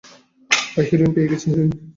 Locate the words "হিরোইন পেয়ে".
0.89-1.29